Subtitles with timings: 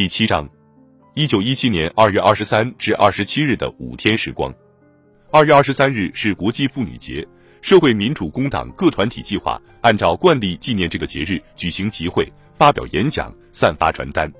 [0.00, 0.48] 第七章，
[1.12, 4.50] 一九一七年二月二十三至二十七日的五天时光。
[5.30, 7.28] 二月二十三日是国际妇女节，
[7.60, 14.32] 社会民主工党各团体计划按照惯例纪念这个节日举行集会、发表演讲、散发传单。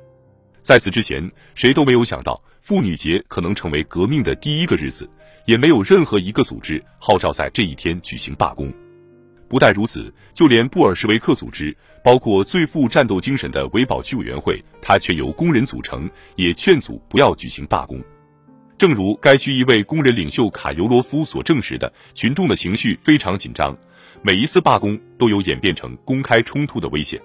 [0.63, 5.07] 在此之前，谁都没有想到妇女节可能成为革命的第一个日子，
[5.45, 8.73] 也没有任何一个组织号召在这一天举行罢工。
[9.51, 18.01] 不但如此，就连布尔什维克组织，包括最富战斗精神的维保区委员会，它却由工人组成，也劝阻不要举行罢工。
[18.79, 23.77] 正如该区一位工人领袖卡尤罗夫所证实的，群众的情绪非常紧张，
[24.23, 27.21] 每一次罢工都有演变成公开冲突的危险。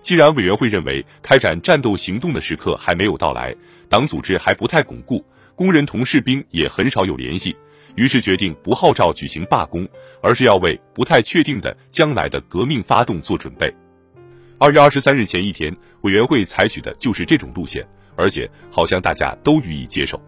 [0.00, 3.54] 既然委员会认为开展战斗行动的时刻还没有到来，
[3.88, 5.24] 党组织还不太巩固，
[5.54, 7.54] 工人同士兵也很少有联系。
[7.94, 9.86] 于是决定不号召举行罢工，
[10.22, 13.72] 而是要为不太确定的将来的革命发动做准备。
[14.58, 17.86] 二月二十三日前一天，委员会采取的就是这种路线，
[18.16, 20.20] 而且好像大家都予以接受。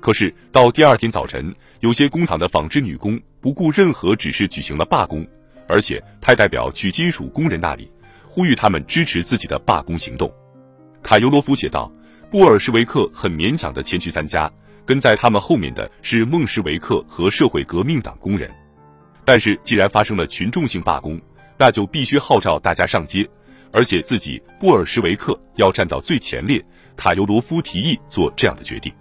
[0.00, 5.26] 可是到第二天早晨，有些工厂的纺织女工不顾任何指示举行了罢工，
[5.66, 7.90] 而且派代表去金属工人那里，
[8.26, 10.32] 呼吁他们支持自己的罢工行动。
[11.02, 11.90] 卡尤罗夫写道
[12.30, 14.50] ：“布尔什维克很勉强的前去参加。”
[14.84, 18.50] 跟在他们后面的是孟什维克和社会革命党工人，
[19.24, 21.20] 但是既然发生了群众性罢工，
[21.56, 23.28] 那就必须号召大家上街，
[23.72, 26.64] 而且自己布尔什维克要站到最前列。
[26.94, 28.92] 卡尤罗夫提议做这样的决定，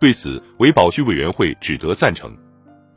[0.00, 2.36] 对此维保区委员会只得赞成。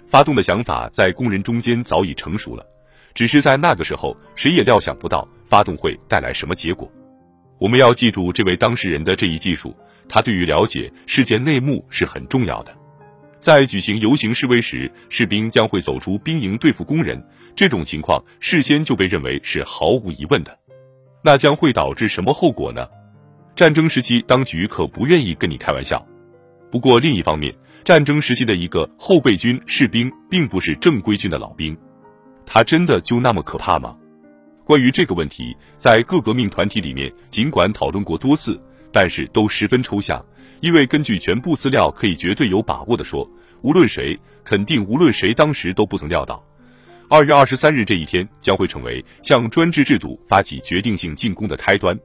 [0.08, 2.66] 发动的想法在工人中间早已成熟了，
[3.14, 6.92] 只是在那个时候，谁也料想不到发动会带来什么结果。
[7.60, 9.76] 我们要记住这位当事人的这一技术。
[10.08, 12.74] 他对于了解事件内幕是很重要的。
[13.38, 17.22] 在举行游行示威时，士兵将会走出兵营对付工人，
[17.56, 20.58] 这种情况事先就被认为是毫无疑问的。
[21.22, 22.88] 那将会导致什么后果呢？
[23.56, 26.06] 战争时期，当局可不愿意跟你开玩笑。
[26.72, 31.78] 不过另一方面，战争时期的一个后备军士兵并不是正规军的老兵，
[32.46, 33.96] 他真的就那么可怕吗？
[34.64, 38.58] 关于这个问题，在各革命团体里面，尽管讨论过多次。
[38.94, 40.24] 但是都十分抽象，
[40.62, 43.30] 因为根据全部资料，可以绝对有把握的说，
[43.62, 46.42] 无论谁，肯定无论谁，当时都不曾料到，
[47.10, 52.00] 二月二十三日这一天将会成为向专制制度发起决定性进攻的开端。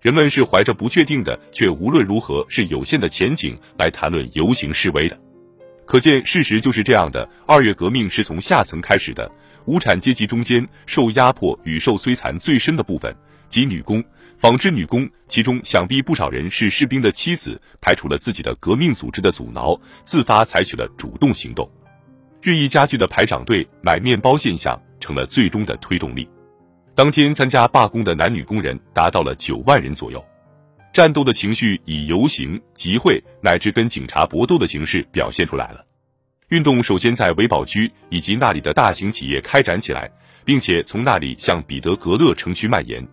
[0.00, 5.18] 人们是怀着不确定的，却无论如何是有限的前景来谈论游行示威的。
[5.86, 9.30] 可见事实就是这样的：二月革命是从下层开始的，
[9.66, 13.14] 无产阶级中间受压迫与受摧残最深的部分，
[13.48, 14.02] 即女工。
[14.36, 21.70] 纺织女工，其中想必不少人是士兵的妻子，排除了自己的革命组织的阻挠，自发采取了主动行动。
[22.42, 26.28] 日益加剧的排长队买面包现象成了最终的推动力。
[26.94, 30.22] 当天参加罢工的男女工人达到了九万人左右。
[30.92, 35.84] 战斗的情绪以游行、集会乃至跟警察搏斗的形式表现出来了。
[36.50, 40.10] 运动首先在维堡区以及那里的大型企业开展起来，
[40.44, 43.06] 并且从那里向彼得格勒城区蔓延。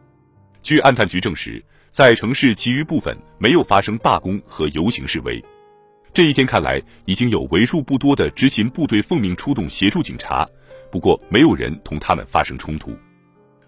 [0.62, 5.44] 据安探局证实，在城市其余部分没有发生罢工和游行示威。
[6.14, 10.46] 这一天看来，已经有为数不多的执勤部队奉命出动协助警察，
[10.92, 12.94] 不过没有人同他们发生冲突。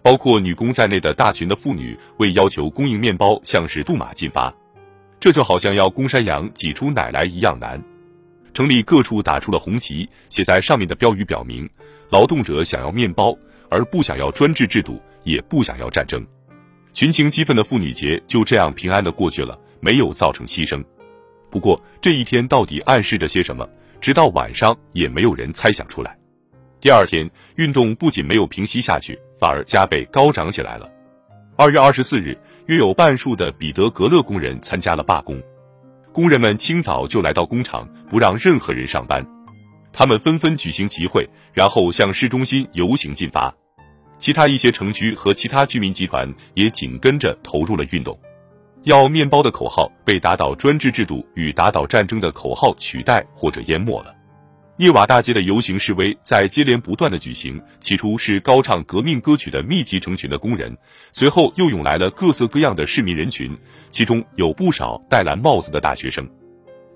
[0.02, 4.54] 包括女工在内的大群的妇女为要求供应面包向使杜马进发，
[5.18, 7.82] 这就好像要公山羊挤出奶来一样难。
[8.54, 11.68] 城里各处打出了红旗，写在上面的标语表明：
[12.08, 13.36] 劳动者想要面包，
[13.68, 16.24] 而不想要专制制度，也不想要战争。
[16.92, 20.82] 群情激愤的妇女节就这样平安的过去了，没有造成牺牲。
[21.50, 23.68] 不过这一天到底暗示着些什么，
[24.00, 26.16] 直到晚上也没有人猜想出来。
[26.80, 30.88] 第二天，运动不仅没有平息下去，反而加倍高涨起来了。
[31.56, 35.42] 二月二十四日，约有半数的彼得格勒工人参加了罢工。
[36.14, 39.26] 工人们清早就来到工厂，不让任何人上班。
[39.92, 43.52] 他们纷纷举行集会，然后向市中心游行进发。
[44.16, 48.16] 其他一些城区和其他居民集团也紧跟着投入了运动，
[48.84, 54.14] 要面包的口号被打倒专制制度与打倒战争的口号取代或者淹没了。
[54.76, 60.76] 涅瓦大街的游行示威在接连不断的举行，起初是高唱革命歌曲的密集成群的工人，
[61.12, 63.56] 随后又涌来了各色各样的市民人群，
[63.90, 66.28] 其中有不少戴蓝帽子的大学生。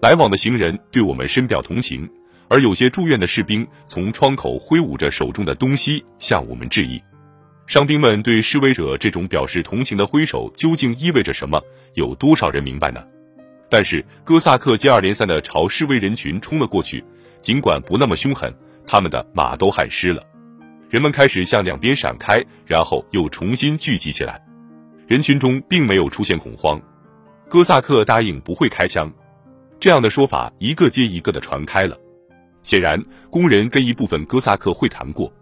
[0.02, 2.10] 来往的行人对我们深表同情，
[2.48, 7.00] 而有些住院的士兵从窗口挥舞着手中的东西向我们致意。
[7.68, 11.62] 伤兵们对示威者这种表示同情的挥手究竟意味着什么？
[11.94, 13.00] 有多少人明白呢？
[13.70, 17.04] 但是哥萨克接二连三的朝示威人群冲了过去，
[17.48, 18.54] 尽管不那么凶狠，
[18.86, 20.22] 他们的马都汗湿了。
[20.90, 24.38] 人们开始向两边闪开，然后又重新聚集起来。
[25.06, 26.78] 人群中并没有出现恐慌。
[27.48, 29.10] 哥萨克答应不会开枪。
[29.80, 31.96] 这样的说法一个接一个的传开了。
[32.62, 35.32] 显然，工人跟一部分哥萨克会谈过。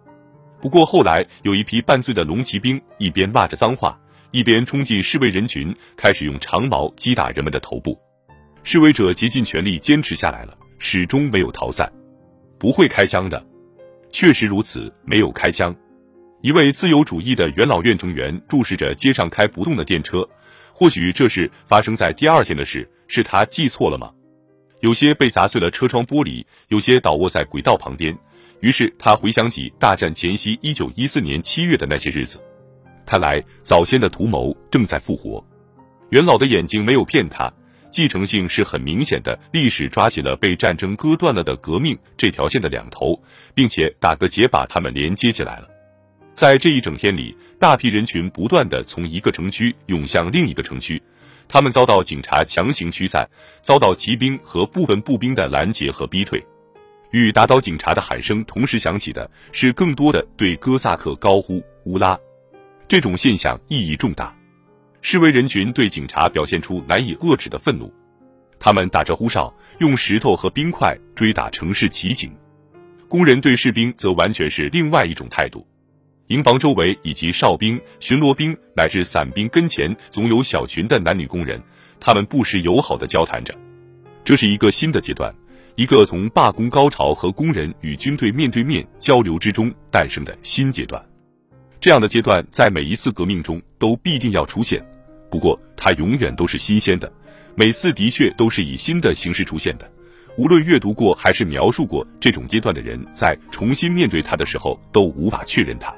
[0.61, 3.99] 不过后来，有一批半醉的龙骑兵一边骂着脏话，
[4.31, 7.99] 一边冲进示威人群，开始用长矛击打人们的头部。
[8.63, 11.91] 示威者竭尽全力坚持下来了，始终没有逃散。
[12.59, 13.45] 不会开枪的，
[14.11, 15.75] 确实如此，没有开枪。
[16.43, 20.29] 一位自由主义的元老院成员注视着街上开不动的电车，
[20.73, 24.13] 或许这是发生在第二天的事，是他记错了吗？
[24.81, 28.17] 有些被砸碎了车窗玻璃，有些倒卧在轨道旁边。
[28.61, 32.41] 于是他回想起大战前夕一九一四年七月的那些日子，
[33.05, 35.45] 看来早先的图谋正在复活。
[36.11, 37.53] 元老的眼睛没有骗他，
[37.97, 39.39] 继承性是很明显的。
[39.53, 43.19] 历史抓起了被战争割断了的革命这条线的两头，
[43.55, 45.69] 并且打个结把它们连接起来了。
[46.35, 51.03] 在这一整天里，大批人群不断的从一个城区涌向另一个城区。
[51.49, 53.27] 他们遭到警察强行驱散，
[53.63, 56.45] 遭到骑兵和部分步兵的拦截和逼退。
[57.13, 62.19] 与打倒警察的喊声同时响起的是更多的对哥萨克高呼“乌拉”。
[62.87, 64.37] 这种现象意义重大。
[65.09, 67.95] 示威人群对警察表现出难以遏制的愤怒，
[68.59, 72.37] 他们打着呼哨，用石头和冰块追打城市骑警。
[73.07, 75.65] 工人对士兵则完全是另外一种态度。
[76.27, 81.63] 营房周围以及哨兵、巡逻兵乃至伞兵跟前，总有小群的男女工人，
[82.01, 83.55] 他们不时友好的交谈着。
[84.25, 85.33] 这是一个新的阶段，
[85.77, 91.01] 一个从罢工高潮和工人与军队面对面交流之中诞生的新阶段。
[91.79, 94.85] 这样的阶段在每一次革命中都必定要出现，
[95.31, 97.13] 不过它永远都是新鲜的，
[97.55, 99.91] 每次的确都是以新的形式出现的。
[100.37, 105.95] 无论阅读过还是描述过这种阶段的人，在重新面对它的时候，都无法确认它。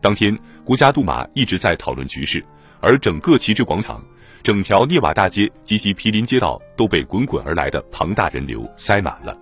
[0.00, 2.44] 当天，国家杜马一直在讨论局势，
[2.80, 4.04] 而整个旗帜广场、
[4.42, 9.36] 整条涅瓦大街及其毗邻街道都被滚滚而来的庞大人流塞满了。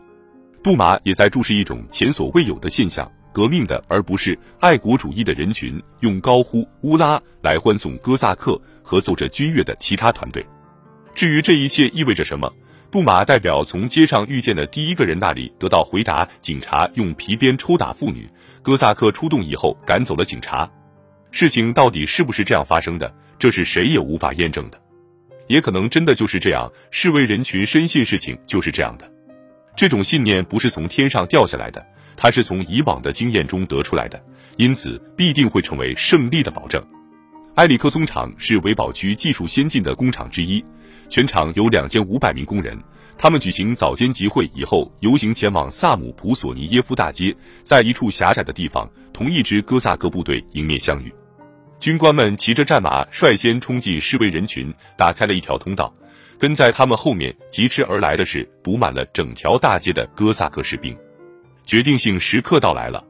[0.63, 10.45] 杜马也在注视一种前所未有的现象：革命的而不是爱国主义的人群用高呼“乌拉”来欢送哥萨克和奏着军乐的其他团队。
[11.15, 12.53] 至于这一切意味着什么，
[12.91, 18.29] 杜马代表从街上遇见的第一个人那里得到回答：警察用皮鞭抽打妇女。
[18.63, 20.71] 哥萨克出动以后赶走了警察，
[21.31, 23.13] 事情到底是不是这样发生的？
[23.39, 24.81] 这是谁也无法验证的，
[25.49, 26.71] 也可能真的就是这样。
[26.93, 29.11] 示威人群深信事情就是这样的，
[29.75, 31.85] 这种信念不是从天上掉下来的，
[32.23, 34.25] 它是从以往的经验中得出来的，
[34.57, 36.81] 因此必定会成为胜利的保证。
[37.57, 40.65] 埃里克松厂是维堡区技术先进的工厂之一，
[41.09, 42.79] 全厂有两千五百名工人。
[43.19, 47.35] 他们举行早间集会以后，游行前往萨姆普索尼耶夫大街，
[47.65, 51.13] 在一处狭窄的地方，同一支哥萨克部队迎面相遇。
[51.81, 55.93] 军官们骑着战马，率先冲进示威人群，打开了一条通道。
[56.39, 60.97] 跟在他们后面疾驰而来的是堵满了整条大街的哥萨克士兵。
[61.65, 63.05] 决定性时刻到来了，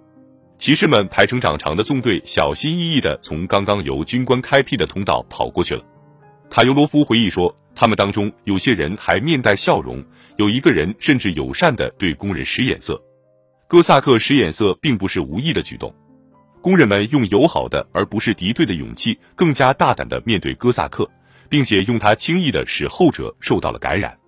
[0.58, 5.82] 骑士们排成长长的纵队，小心翼翼地从刚刚由军官开辟的通道跑过去了。
[6.50, 7.56] 卡尤罗夫回忆说。
[7.74, 10.04] 他们当中有些人还面带笑容，
[10.36, 13.02] 有一个人甚至友善地对工人使眼色。
[13.66, 15.90] 哥萨克使眼色并不是无意的举动，
[16.60, 21.10] 工人们用友好的而不是敌对的勇气，更加大胆地面对哥萨克，
[21.48, 24.18] 并且用他轻易地使后者受到了感染。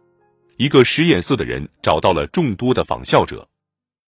[0.56, 3.46] 一个使眼色的人找到了众多的仿效者。